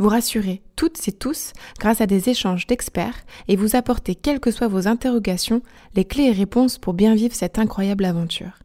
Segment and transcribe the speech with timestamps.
[0.00, 4.50] Vous rassurer toutes et tous grâce à des échanges d'experts et vous apporter, quelles que
[4.50, 5.60] soient vos interrogations,
[5.94, 8.58] les clés et réponses pour bien vivre cette incroyable aventure.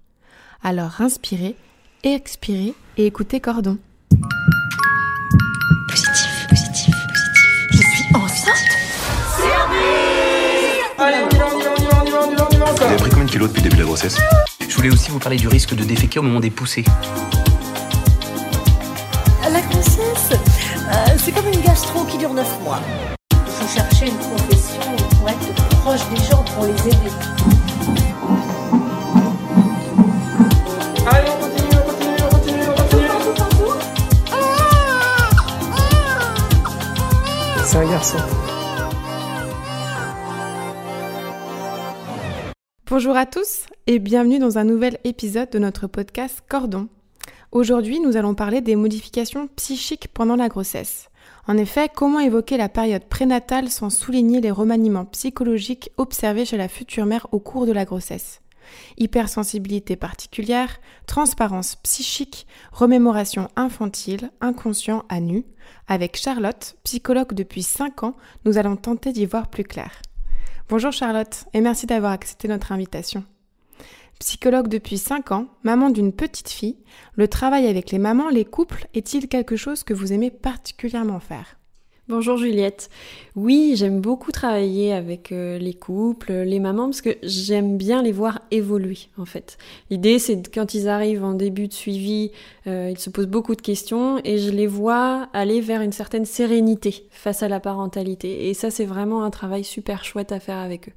[0.63, 1.57] Alors inspirez,
[2.03, 3.77] expirez et écoutez Cordon.
[5.89, 7.45] Positif, positif, positif.
[7.71, 8.55] Je suis enceinte
[10.97, 12.35] Allez, on y va, on y va, on y va, on y va, on y
[12.35, 13.87] va, on y va Vous avez pris combien de kilos depuis le début de la
[13.87, 14.17] grossesse?
[14.67, 16.85] Je voulais aussi vous parler du risque de déféquer au moment des poussées.
[19.51, 20.39] La grossesse,
[21.25, 22.79] c'est comme une gastro qui dure 9 mois.
[23.31, 27.09] Il faut chercher une profession pour être proche des gens, pour les aider.
[31.07, 33.09] Allez, on continue, on continue, on continue, on continue
[37.63, 38.19] C'est un garçon.
[42.87, 46.87] Bonjour à tous et bienvenue dans un nouvel épisode de notre podcast Cordon.
[47.51, 51.09] Aujourd'hui, nous allons parler des modifications psychiques pendant la grossesse.
[51.47, 56.67] En effet, comment évoquer la période prénatale sans souligner les remaniements psychologiques observés chez la
[56.67, 58.41] future mère au cours de la grossesse?
[58.97, 65.45] Hypersensibilité particulière, transparence psychique, remémoration infantile, inconscient à nu.
[65.87, 70.01] Avec Charlotte, psychologue depuis 5 ans, nous allons tenter d'y voir plus clair.
[70.67, 73.23] Bonjour Charlotte et merci d'avoir accepté notre invitation.
[74.19, 76.77] Psychologue depuis 5 ans, maman d'une petite fille,
[77.15, 81.57] le travail avec les mamans, les couples, est-il quelque chose que vous aimez particulièrement faire?
[82.07, 82.89] Bonjour Juliette.
[83.35, 88.11] Oui, j'aime beaucoup travailler avec euh, les couples, les mamans, parce que j'aime bien les
[88.11, 89.57] voir évoluer en fait.
[89.89, 92.31] L'idée c'est de, quand ils arrivent en début de suivi,
[92.67, 96.25] euh, ils se posent beaucoup de questions et je les vois aller vers une certaine
[96.25, 98.49] sérénité face à la parentalité.
[98.49, 100.93] Et ça c'est vraiment un travail super chouette à faire avec eux.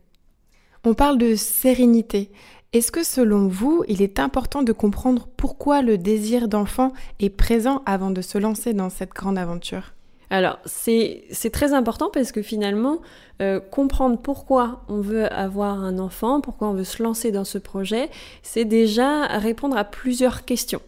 [0.84, 2.30] On parle de sérénité.
[2.74, 7.80] Est-ce que selon vous, il est important de comprendre pourquoi le désir d'enfant est présent
[7.86, 9.94] avant de se lancer dans cette grande aventure?
[10.28, 13.00] Alors, c'est très important parce que finalement,
[13.40, 17.56] euh, comprendre pourquoi on veut avoir un enfant, pourquoi on veut se lancer dans ce
[17.56, 18.10] projet,
[18.42, 20.82] c'est déjà répondre à plusieurs questions.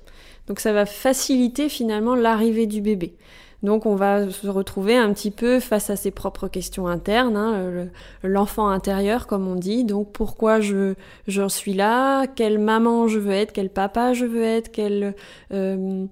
[0.49, 3.15] Donc ça va faciliter finalement l'arrivée du bébé.
[3.63, 7.71] Donc on va se retrouver un petit peu face à ses propres questions internes, hein,
[7.71, 7.91] le-
[8.29, 9.85] l'enfant intérieur comme on dit.
[9.85, 10.95] Donc pourquoi je
[11.27, 15.15] j'en suis là, quelle maman je veux être, quel papa je veux être, quel
[15.53, 16.07] euh,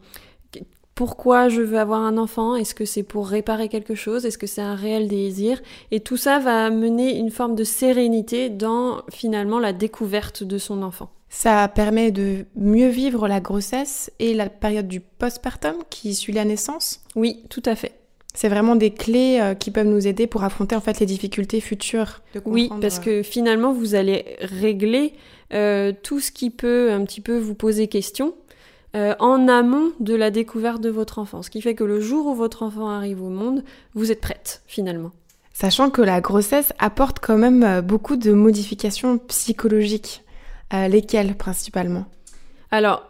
[0.95, 2.57] pourquoi je veux avoir un enfant?
[2.57, 4.27] Est-ce que c'est pour réparer quelque chose?
[4.27, 5.61] Est-ce que c'est un réel désir?
[5.93, 10.83] Et tout ça va mener une forme de sérénité dans finalement la découverte de son
[10.83, 11.11] enfant.
[11.31, 16.45] Ça permet de mieux vivre la grossesse et la période du postpartum qui suit la
[16.45, 17.01] naissance.
[17.17, 17.93] Oui, tout à fait.
[18.35, 21.61] C'est vraiment des clés euh, qui peuvent nous aider pour affronter en fait les difficultés
[21.61, 22.23] futures.
[22.35, 25.15] de Oui, parce euh, que finalement, vous allez régler
[25.53, 28.35] euh, tout ce qui peut un petit peu vous poser question
[28.97, 31.43] euh, en amont de la découverte de votre enfant.
[31.43, 33.63] Ce qui fait que le jour où votre enfant arrive au monde,
[33.95, 35.11] vous êtes prête finalement.
[35.53, 40.23] Sachant que la grossesse apporte quand même euh, beaucoup de modifications psychologiques.
[40.73, 42.07] Euh, lesquelles principalement?
[42.71, 43.07] Alors,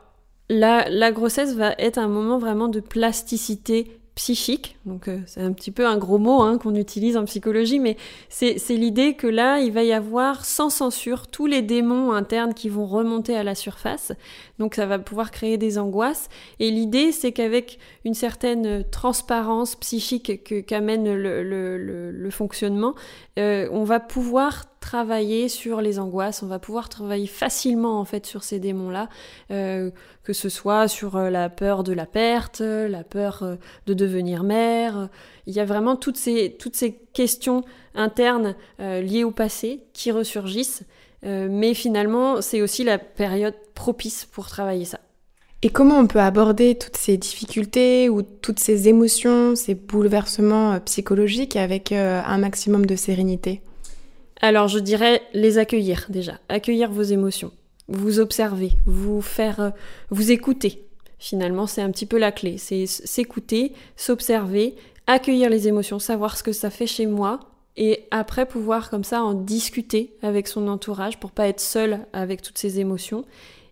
[0.49, 4.77] la, la grossesse va être un moment vraiment de plasticité psychique.
[4.84, 7.97] Donc, euh, c'est un petit peu un gros mot hein, qu'on utilise en psychologie, mais
[8.29, 12.69] c'est l'idée que là, il va y avoir sans censure tous les démons internes qui
[12.69, 14.12] vont remonter à la surface.
[14.59, 16.28] Donc, ça va pouvoir créer des angoisses.
[16.59, 22.95] Et l'idée, c'est qu'avec une certaine transparence psychique que- qu'amène le, le- fonctionnement,
[23.39, 28.27] euh, on va pouvoir travailler sur les angoisses, on va pouvoir travailler facilement en fait
[28.27, 29.09] sur ces démons-là,
[29.51, 29.91] euh,
[30.23, 33.43] que ce soit sur la peur de la perte, la peur
[33.87, 34.08] de devenir
[34.43, 34.99] mère.
[34.99, 35.07] euh,
[35.47, 37.63] Il y a vraiment toutes ces, toutes ces questions
[37.95, 40.83] internes euh, liées au passé qui ressurgissent,
[41.25, 45.01] euh, mais finalement c'est aussi la période propice pour travailler ça.
[45.63, 50.81] Et comment on peut aborder toutes ces difficultés ou toutes ces émotions, ces bouleversements euh,
[50.81, 53.63] psychologiques avec un maximum de sérénité?
[54.41, 57.51] Alors je dirais les accueillir déjà, accueillir vos émotions,
[57.89, 59.72] vous observer, vous faire,
[60.11, 60.88] vous écouter.
[61.18, 64.76] Finalement, c'est un petit peu la clé, c'est s'écouter, s'observer,
[65.06, 67.41] accueillir les émotions, savoir ce que ça fait chez moi,
[67.76, 72.42] et après pouvoir comme ça en discuter avec son entourage pour pas être seul avec
[72.42, 73.24] toutes ces émotions,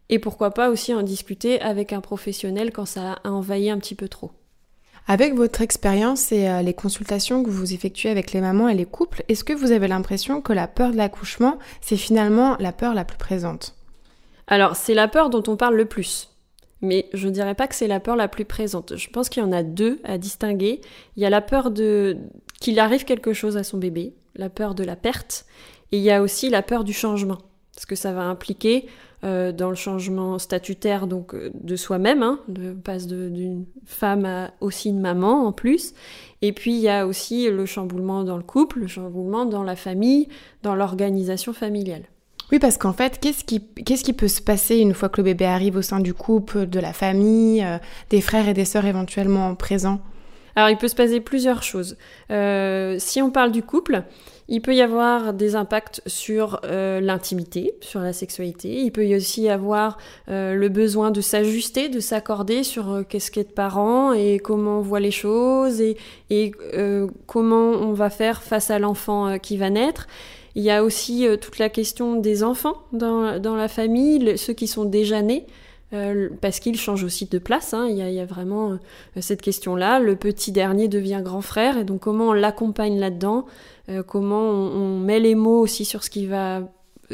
[0.08, 3.96] et pourquoi pas aussi en discuter avec un professionnel quand ça a envahi un petit
[3.96, 4.30] peu trop.
[5.08, 8.86] Avec votre expérience et euh, les consultations que vous effectuez avec les mamans et les
[8.86, 12.92] couples, est-ce que vous avez l'impression que la peur de l'accouchement, c'est finalement la peur
[12.92, 13.76] la plus présente?
[14.48, 16.35] Alors, c'est la peur dont on parle le plus.
[16.82, 18.96] Mais je ne dirais pas que c'est la peur la plus présente.
[18.96, 20.80] Je pense qu'il y en a deux à distinguer.
[21.16, 22.16] Il y a la peur de
[22.60, 25.46] qu'il arrive quelque chose à son bébé, la peur de la perte,
[25.92, 27.38] et il y a aussi la peur du changement.
[27.74, 28.86] Parce que ça va impliquer
[29.24, 34.52] euh, dans le changement statutaire donc euh, de soi-même, hein, de passe d'une femme à
[34.60, 35.94] aussi une maman en plus.
[36.42, 39.76] Et puis il y a aussi le chamboulement dans le couple, le chamboulement dans la
[39.76, 40.28] famille,
[40.62, 42.04] dans l'organisation familiale.
[42.52, 45.76] Oui, parce qu'en fait, qu'est-ce qui, peut se passer une fois que le bébé arrive
[45.76, 47.78] au sein du couple, de la famille, euh,
[48.10, 50.00] des frères et des sœurs éventuellement présents?
[50.54, 51.96] Alors, il peut se passer plusieurs choses.
[52.30, 54.04] si on parle du couple,
[54.48, 58.80] il peut y avoir des impacts sur euh, l'intimité, sur la sexualité.
[58.80, 59.98] Il peut y aussi y avoir
[60.28, 64.82] euh, le besoin de s'ajuster, de s'accorder sur euh, qu'est-ce qu'être parent et comment on
[64.82, 65.96] voit les choses et
[67.26, 70.06] comment on va faire face à l'enfant qui va naître.
[70.56, 74.84] Il y a aussi toute la question des enfants dans, la famille, ceux qui sont
[74.84, 75.46] déjà nés.
[76.40, 77.74] parce qu'ils changent aussi de place.
[77.74, 77.86] Hein.
[77.90, 78.78] Il, y a, vraiment
[79.20, 80.00] cette question-là.
[80.00, 83.44] Le petit dernier devient grand frère, et donc comment on l'accompagne là-dedans
[83.88, 86.62] euh, comment on, met les mots aussi sur ce qui va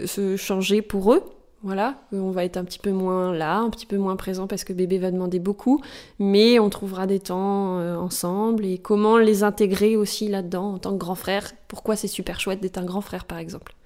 [0.07, 1.23] se changer pour eux.
[1.65, 4.65] Voilà, on va être un petit peu moins là, un petit peu moins présent parce
[4.65, 5.81] que bébé va demander beaucoup,
[6.19, 8.65] mais on trouvera des temps euh, ensemble.
[8.67, 11.53] Et comment les intégrer aussi là-dedans en tant que grand frère?
[11.69, 13.77] Pourquoi c'est super chouette d'être un grand frère par exemple?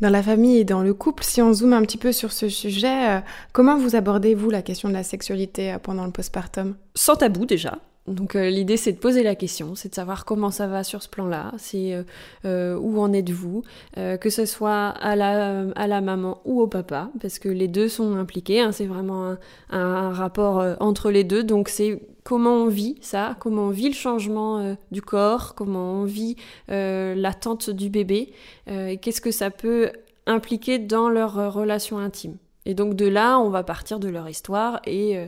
[0.00, 2.48] Dans la famille et dans le couple, si on zoome un petit peu sur ce
[2.48, 3.20] sujet, euh,
[3.52, 6.76] comment vous abordez-vous la question de la sexualité pendant le postpartum?
[6.94, 7.78] Sans tabou déjà,
[8.08, 11.02] donc euh, l'idée c'est de poser la question, c'est de savoir comment ça va sur
[11.02, 12.02] ce plan-là, c'est euh,
[12.44, 13.62] euh, où en êtes-vous,
[13.94, 17.88] que ce soit à la, à la maman ou au papa, parce que les deux
[17.88, 19.36] sont impliqués, hein, c'est vraiment
[19.70, 23.94] un, rapport entre les deux, donc c'est comment on vit ça, comment on vit le
[23.94, 26.36] changement du corps, comment on vit
[26.68, 28.32] l'attente du bébé,
[28.70, 29.90] et qu'est-ce que ça peut
[30.26, 32.36] impliquer dans leur relation intime.
[32.66, 35.18] Et donc de là, on va partir de leur histoire et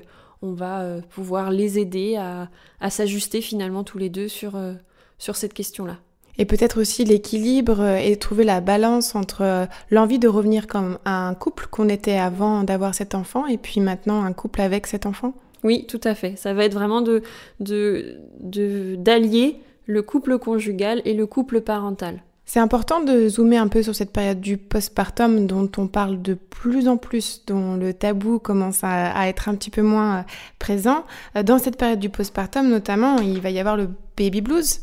[0.43, 4.75] on va euh, pouvoir les aider à, s'ajuster finalement tous les deux sur, euh,
[5.19, 5.99] sur cette question-là.
[6.39, 11.35] Et peut-être aussi l'équilibre euh, et trouver la balance entre l'envie de revenir comme un
[11.35, 15.35] couple qu'on était avant d'avoir cet enfant et puis maintenant un couple avec cet enfant
[15.63, 16.37] Oui, tout à fait.
[16.37, 17.23] Ça va être vraiment de,
[17.61, 18.17] de,
[18.97, 22.23] d'allier le couple conjugal et le couple parental.
[22.53, 26.35] C'est important de zoomer un peu sur cette période du postpartum dont on parle de
[26.35, 30.23] plus en plus, dont le tabou commence à, être un petit peu moins euh,
[30.59, 31.05] présent.
[31.37, 34.81] Euh, dans cette période du postpartum notamment, il va y avoir le baby blues.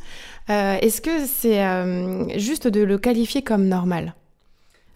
[0.50, 4.16] Euh, est-ce que c'est juste de le qualifier comme normal?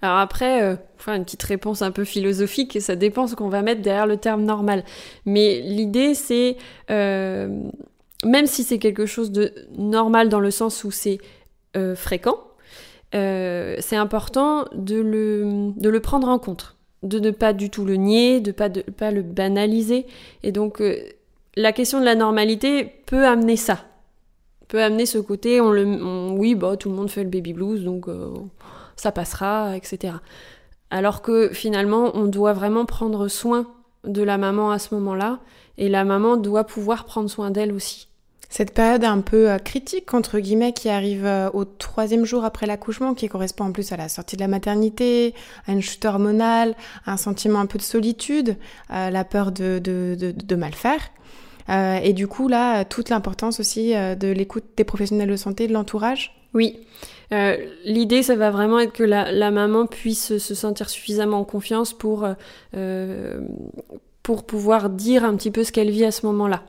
[0.01, 0.77] Alors après,
[1.07, 4.45] une petite réponse un peu philosophique, ça dépend ce qu'on va mettre derrière le terme
[4.45, 4.85] normal.
[5.25, 6.56] Mais l'idée c'est,
[6.88, 11.17] même si c'est quelque chose de normal dans le sens où c'est
[11.95, 12.38] fréquent,
[13.13, 17.86] euh, c'est important de le, de le prendre en compte, de ne pas du tout
[17.86, 20.06] le nier, de pas, de, pas le banaliser.
[20.44, 20.98] Et donc, euh,
[21.56, 23.80] la question de la normalité peut amener ça,
[24.68, 25.84] peut amener ce côté, on le,
[26.31, 28.34] oui, bah, tout le monde fait le baby blues, donc euh,
[28.96, 30.16] ça passera, etc.
[30.90, 33.68] Alors que finalement, on doit vraiment prendre soin
[34.06, 35.40] de la maman à ce moment-là,
[35.78, 38.08] et la maman doit pouvoir prendre soin d'elle aussi
[38.51, 42.68] cette période un peu euh, critique, entre guillemets, qui arrive euh, au troisième jour après
[42.68, 45.33] l'accouchement, qui correspond en plus à la sortie de la maternité,
[45.68, 46.75] à une chute hormonale,
[47.06, 48.58] à un sentiment un peu de solitude,
[48.89, 51.00] à la peur de, de, de, mal faire.
[51.70, 55.74] Euh, et du coup, là, toute l'importance aussi de l'écoute des professionnels de santé, de
[55.74, 56.36] l'entourage.
[56.53, 56.77] Oui.
[57.86, 61.93] L'idée, ça va vraiment être que la, la, maman puisse se sentir suffisamment en confiance
[61.93, 62.27] pour,
[64.24, 66.63] pour pouvoir dire un petit peu ce qu'elle vit à ce moment-là.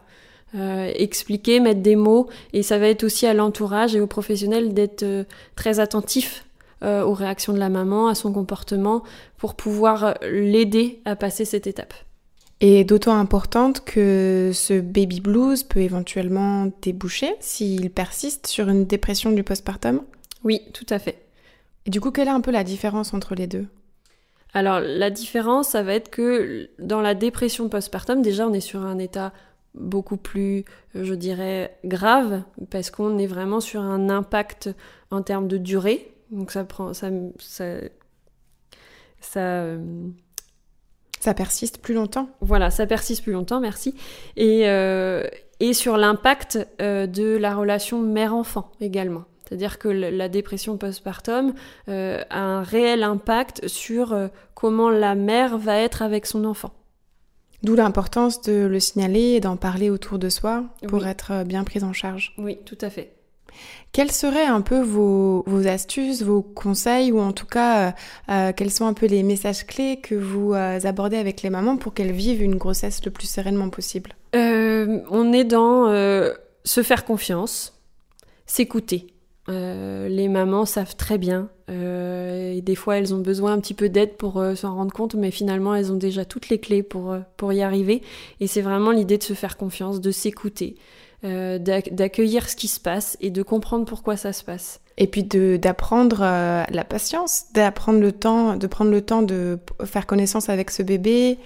[0.55, 4.75] Euh, expliquer, mettre des mots, et ça va être aussi à l'entourage et aux professionnels
[4.75, 5.25] d'être euh,
[5.57, 6.45] très attentifs
[6.83, 9.03] euh, aux réactions de la maman, à son comportement,
[9.39, 11.95] pour pouvoir l'aider à passer cette étape.
[12.61, 19.33] Et d'autant importante que ce baby blues peut éventuellement déboucher s'il persiste sur une dépression
[19.33, 20.03] du postpartum?
[20.45, 21.25] Oui, tout à fait.
[21.87, 23.67] Et du coup, quelle est un peu la différence entre les deux?
[24.53, 28.83] Alors la différence, ça va être que dans la dépression postpartum, déjà on est sur
[28.83, 29.33] un état
[29.75, 30.64] beaucoup plus,
[30.97, 34.71] euh, je dirais, grave, parce qu'on est vraiment sur un impact
[35.11, 36.14] en termes de durée.
[36.31, 36.93] Donc ça prend.
[36.93, 37.11] Ça.
[37.38, 37.64] Ça,
[39.21, 39.79] ça, euh,
[41.21, 42.29] ça persiste plus longtemps.
[42.41, 43.95] Voilà, ça persiste plus longtemps, merci.
[44.37, 45.23] Et, euh,
[45.61, 49.23] et sur l'impact de la relation mère-enfant également.
[49.45, 51.55] C'est-à-dire que la dépression postpartum
[51.87, 54.17] a un réel impact sur
[54.55, 56.73] comment la mère va être avec son enfant.
[57.62, 61.09] D'où l'importance de le signaler et d'en parler autour de soi pour Oui.
[61.09, 62.35] être euh, bien prise en charge.
[62.38, 63.12] Oui, tout à fait.
[63.92, 67.92] Quels seraient un peu vos, vos astuces, vos conseils, ou en tout cas, euh,
[68.31, 71.76] euh, quels sont un peu les messages clés que vous euh, abordez avec les mamans
[71.76, 74.14] pour qu'elles vivent une grossesse le plus sereinement possible?
[74.35, 75.87] Euh, on est dans
[76.64, 77.78] se faire confiance,
[78.47, 79.09] s'écouter.
[79.49, 81.49] Euh, les mamans savent très bien.
[81.69, 84.93] euh, et des fois, elles ont besoin un petit peu d'aide pour euh, s'en rendre
[84.93, 88.03] compte, mais finalement, elles ont déjà toutes les clés pour, pour y arriver.
[88.41, 90.77] Et c'est vraiment l'idée de se faire confiance, de s'écouter,
[91.25, 94.81] d'ac- d'accueillir ce qui se passe et de comprendre pourquoi ça se passe.
[94.99, 100.49] Et puis d'apprendre la patience, d'apprendre le temps, de prendre le temps de faire connaissance
[100.49, 101.39] avec ce bébé.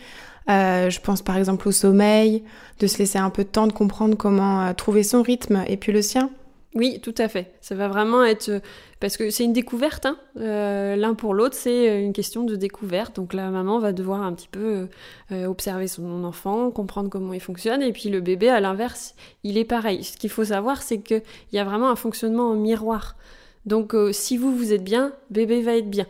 [0.49, 2.43] Je pense par exemple au sommeil,
[2.81, 5.93] de se laisser un peu de temps de comprendre comment trouver son rythme et puis
[5.93, 6.31] le sien.
[6.77, 7.55] Oui, tout à fait.
[7.63, 8.61] Ça va vraiment être euh,
[9.01, 10.05] parce que c'est une découverte.
[10.05, 10.19] hein.
[10.39, 13.17] Euh, L'un pour l'autre, c'est euh, une question de découverte.
[13.17, 14.89] Donc la maman va devoir un petit peu
[15.31, 19.65] observer son enfant, comprendre comment il fonctionne, et puis le bébé, à l'inverse, il est
[19.65, 20.05] pareil.
[20.05, 23.17] Ce qu'il faut savoir, c'est qu'il y a vraiment un fonctionnement en miroir.
[23.65, 26.07] Donc si vous vous êtes bien, bébé va être bien.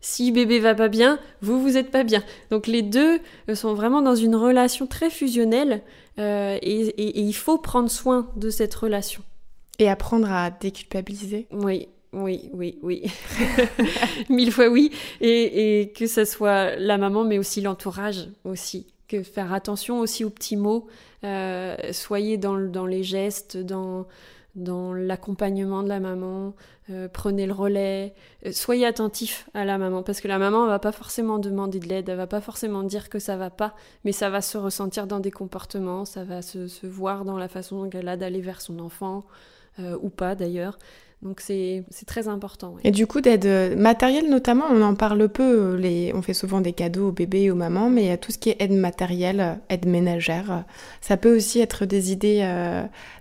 [0.00, 2.22] Si bébé va pas bien, vous vous êtes pas bien.
[2.50, 3.20] Donc les deux
[3.54, 5.82] sont vraiment dans une relation très fusionnelle,
[6.18, 9.22] et il faut prendre soin de cette relation.
[9.78, 11.46] Et apprendre à déculpabiliser.
[11.52, 13.04] Oui, oui, oui, oui.
[14.28, 14.90] Mille fois oui.
[15.20, 18.86] Et, que ça soit la maman, mais aussi l'entourage aussi.
[19.08, 20.86] Que faire attention aussi aux petits mots.
[21.24, 24.06] Euh, soyez dans, dans les gestes, dans,
[24.54, 26.54] dans l'accompagnement de la maman.
[26.90, 28.14] Euh, prenez le relais.
[28.46, 30.02] Euh, soyez attentif à la maman.
[30.02, 32.08] Parce que la maman, elle va pas forcément demander de l'aide.
[32.08, 33.74] Elle va pas forcément dire que ça va pas.
[34.04, 36.04] Mais ça va se ressentir dans des comportements.
[36.04, 39.24] Ça va se, se voir dans la façon qu'elle a d'aller vers son enfant.
[39.80, 40.78] Euh, ou pas d'ailleurs.
[41.22, 42.76] Donc c'est très important.
[42.84, 45.76] Et du coup, d'aide euh, matérielle notamment, on en parle peu.
[45.76, 46.12] euh.
[46.14, 48.56] On fait souvent des cadeaux aux bébés et aux mamans, mais tout ce qui est
[48.60, 50.64] aide matérielle, aide ménagère.
[51.00, 52.48] Ça peut aussi être des idées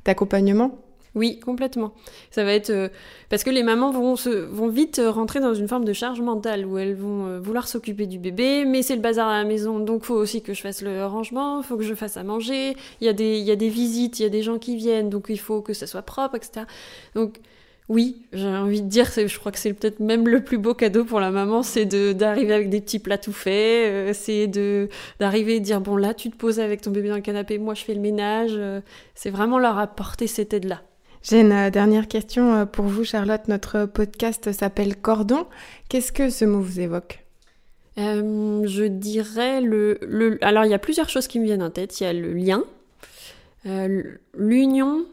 [0.05, 0.77] d'accompagnement.
[1.15, 1.93] Oui, complètement.
[2.31, 2.89] Ça va être euh,
[3.29, 6.77] parce que les mamans vont vite euh, rentrer dans une forme de charge mentale où
[6.77, 10.03] elles vont euh, vouloir s'occuper du bébé, mais c'est le bazar à la maison, donc
[10.03, 12.75] faut aussi que je fasse le rangement, faut que je fasse à manger.
[13.01, 15.61] Il y a des visites, il y a des gens qui viennent, donc il faut
[15.61, 16.65] que ça soit propre, etc.
[17.15, 17.39] Donc
[17.89, 21.05] oui, j'ai envie de dire, je crois que c'est peut-être même le plus beau cadeau
[21.05, 24.47] pour la maman, c'est d'arriver avec des petits plats tout faits, c'est
[25.19, 27.73] d'arriver et dire bon là tu te poses avec ton bébé dans le canapé, moi
[27.73, 28.59] je fais le ménage.
[29.15, 30.81] c'est vraiment leur apporter cette aide là.
[31.29, 33.49] J'ai une euh, dernière question euh, pour vous, Charlotte.
[33.49, 35.45] Notre podcast s'appelle Cordon.
[35.89, 37.25] Qu'est-ce que ce mot vous évoque?
[37.97, 41.69] Euh, je dirais le, le- Alors, il y a plusieurs choses qui me viennent en
[41.69, 41.99] tête.
[41.99, 42.63] Il y a le lien,
[44.37, 45.05] l'union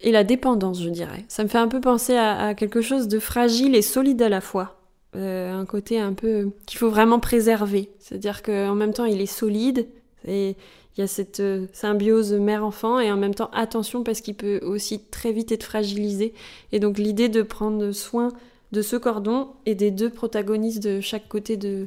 [0.00, 1.24] et la dépendance, je dirais.
[1.26, 4.40] Ça me fait un peu penser à, quelque chose de fragile et solide à la
[4.40, 4.76] fois.
[5.14, 7.90] Un côté un peu qu'il faut vraiment préserver.
[7.98, 9.88] C'est-à-dire qu'en même temps, il est solide
[10.26, 10.56] et
[10.96, 14.60] il y a cette euh, symbiose mère-enfant et en même temps, attention parce qu'il peut
[14.62, 16.34] aussi très vite être fragilisé.
[16.72, 18.32] Et donc, l'idée de prendre soin
[18.72, 21.86] de ce cordon et des deux protagonistes de chaque côté de,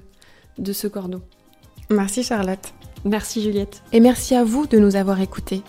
[0.58, 1.22] de ce cordon.
[1.90, 2.74] Merci, Charlotte.
[3.06, 3.84] Merci Juliette.
[3.92, 5.62] Et merci à vous de nous avoir écoutés.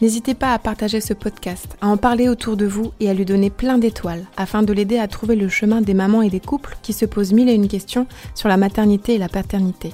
[0.00, 3.26] N'hésitez pas à partager ce podcast, à en parler autour de vous et à lui
[3.26, 6.76] donner plein d'étoiles afin de l'aider à trouver le chemin des mamans et des couples
[6.82, 9.92] qui se posent mille et une questions sur la maternité et la paternité.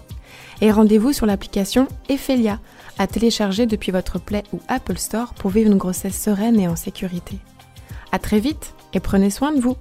[0.60, 2.58] Et rendez-vous sur l'application Ephelia
[2.98, 6.76] à télécharger depuis votre Play ou Apple Store pour vivre une grossesse sereine et en
[6.76, 7.38] sécurité.
[8.12, 9.76] À très vite et prenez soin de vous.